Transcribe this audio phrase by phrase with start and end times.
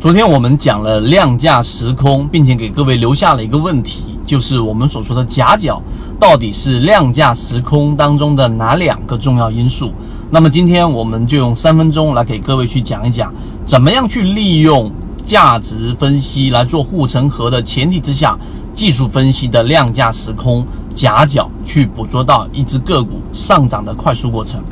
[0.00, 5.82] 昨天我们讲了量价时空，并且给各位留下了一个问题，就是我们所说的夹角
[6.18, 9.92] 到底是量价时空当中的哪两个重要因素？
[10.30, 13.30] 那么今天我们就用三分钟来给各位去讲一讲，
[13.66, 14.90] 怎么样去利用
[15.22, 18.38] 价值分析来做护城河的前提之下，
[18.72, 24.62] 技术分析的量价时空夹角去捕捉到一只个股上涨的快速过程。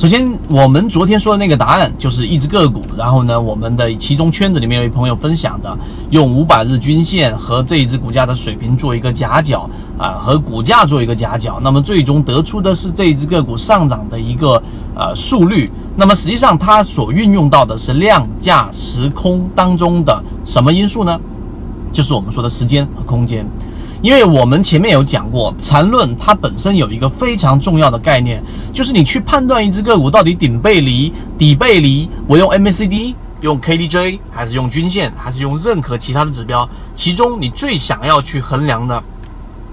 [0.00, 2.82] 首先，我们昨天说的那个答案就是一只个股。
[2.96, 5.76] 然后呢，我们的其中圈子里面有一朋友分享的，
[6.08, 9.68] 用五百日均线和这一只股价的水平做一个夹角
[9.98, 11.60] 啊，和股价做一个夹角。
[11.62, 14.62] 那么最终得出的是这一只个股上涨的一个
[14.94, 15.70] 呃速率。
[15.94, 21.20] 那么实际上它所运用到的是量价时空当中的什么因素呢？
[21.92, 23.44] 就是我们说的时间和空间。
[24.02, 39.02] 因为我们前面有讲过，缠论它本身有一个非常重要的概念，就是你去判断一只个股到底顶背离、底背离，我用 MACD、用 KDJ 还是用均线，还是用任何其他的指标，其中你最想要去衡量的，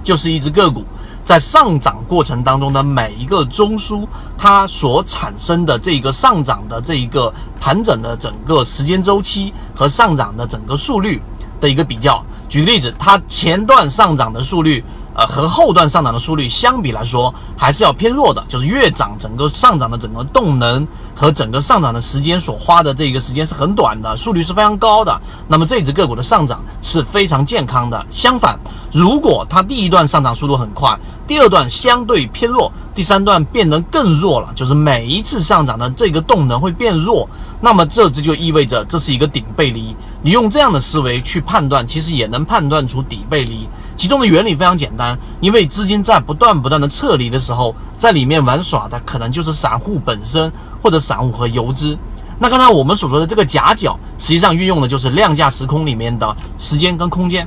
[0.04, 0.84] 就是一只个股
[1.24, 4.06] 在上涨过程当中的每一个中枢，
[4.38, 11.22] 它所产生的这个上涨的这一个盘整的整个时间周期和上涨的整个速率
[11.62, 12.22] 的一个比较。
[12.50, 18.44] 举个例子，它前段上涨的速率，呃，和后段上涨的速率相比来说，还是要偏弱的。
[18.48, 20.88] 就是越涨，整个上涨的整个动能
[21.18, 25.20] 和整个上涨的时间所花的这个时间是很短的，速率是非常高的。
[25.48, 28.06] 那么这只个股的上涨是非常健康的。
[28.12, 28.56] 相反，
[28.94, 30.96] 如果它第一段上涨速度很快，
[31.26, 37.28] 第二段相对偏弱，第三段变得更弱了，就是每一次上涨的这个动能会变弱，
[37.60, 39.96] 那么这这就意味着这是一个顶背离。
[40.22, 43.68] 你用这样的思维去判断，其实也能判断出底背离。
[43.96, 50.52] 其中的原理非常简单，因为资金在不断不断的撤离的时候，在里面玩耍的可能就是散户本身
[50.88, 51.98] 或者散户和游资。
[52.40, 57.46] 那刚才我们所说的这个夹角，实际上运用的就是量价时空里面的时间跟空间。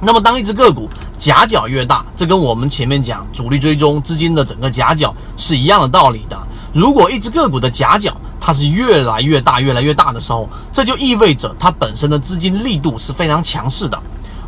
[0.00, 6.36] 那么，当一只个股夹角越大，这跟我们前面讲主力追踪资金的整个夹角是一样的道理的。
[6.72, 13.96] 如果一只个股的夹角它是越来越大、越来越大的时候，这就意味着它本身的资金力度是非常强势的。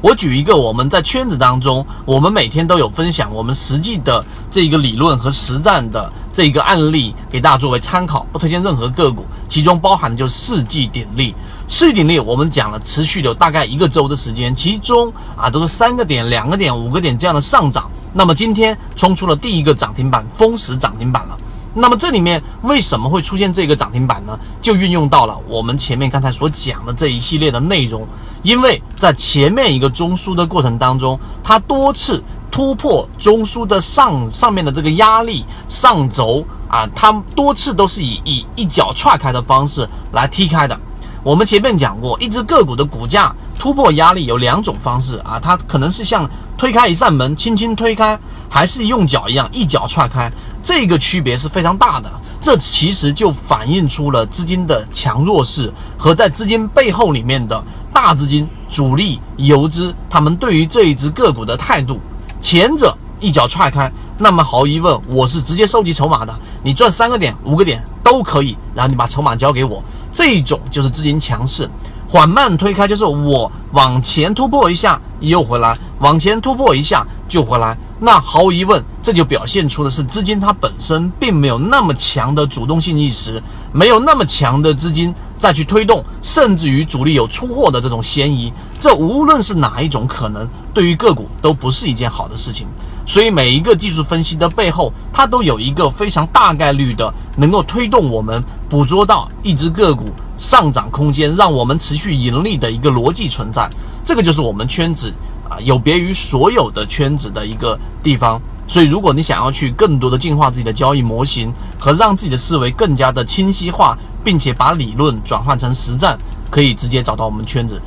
[0.06, 11.34] 我举一个我们在圈子当中，我们每天都有分享我们实际的这一个理论和实战的这一个案例给大家作为参考，不推荐任何个股，其中包含的就是世纪鼎力。
[11.67, 17.91] 世纪鼎力我们讲了，持续有大概一个周的时间，其中啊都是三个点、两个点、五个点这样的上涨。
[18.12, 21.37] 那么今天冲出了第一个涨停板，封死涨停板了。
[21.75, 24.38] 那么这里面为什么会出现这个涨停板呢？
[24.62, 28.06] 就运用到了我们前面刚才所讲的这一系列的内容。
[28.47, 40.79] 因为在前面一个中枢的过程当中，它多次突破中枢的上上面的这个压力上轴啊，它多次都是以以一脚踹开的方式来踢开的。
[41.25, 48.17] 我们前面讲过，一只个股的股价突破压力有两种方式啊，它可能是像推开一扇门，轻轻推开，
[48.49, 50.31] 还是用脚一样一脚踹开，
[50.62, 52.09] 这个区别是非常大的。
[52.39, 57.61] 这其实就反映出了资金的强弱势和在资金背后里面的
[57.97, 61.99] 大资金、主力、游资他们对于这一只个股的态度。
[62.43, 71.67] 前者一脚踹开，那么毫无疑问，我是直接收集筹码的，你赚三个点、五个点都可以，然后你把筹码交给我，这种就是资金强势。
[72.06, 77.77] 缓慢推开就是我往前突破一下又回来，往前突破一下就回来。
[77.99, 83.43] 那毫无疑问，这就表现出的是资金它本身并没有那么强的主动性意识，
[83.73, 88.53] 没有那么强的资金再去推动，甚至于主力有出货的这种嫌疑。
[88.79, 92.67] 这无论是哪一种可能，对于个股都不是一件好的事情。
[93.07, 100.07] 所以每一个技术分析的背后，它都有一个非常大概率的能够推动我们捕捉到一只个股
[100.39, 103.71] 上涨空间，让我们持续盈利的一个逻辑存在。
[104.05, 105.13] 这个就是我们圈子。
[105.49, 116.19] 啊，有别于所有的圈子的一个地方，所以如果你想要去更多的进化自己的交易模型和让自己的思维更加的清晰化，并且把理论转换成实战，
[116.50, 117.81] 可以直接找到我们圈子。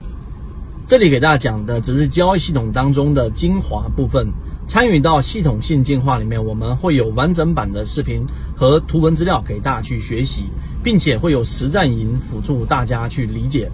[0.87, 4.27] 这里给大家讲的只是交易系统当中的精华部分，
[4.67, 8.25] 参与到系统性进化里面，我们会有完整版的视频
[8.55, 10.45] 和图文资料给大家去学习，
[10.83, 13.69] 并且会有实战营辅助大家去理解。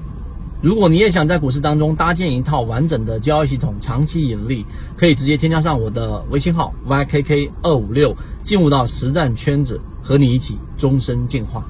[0.61, 4.65] 如果你也想在股市当中搭建一套完整的交易系统，长期盈利，
[4.97, 11.63] 可以直接添加上我的微信号 ykk 二五六，进入到实战圈子，和你一起终身进化。